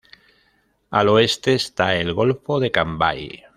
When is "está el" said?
1.53-2.15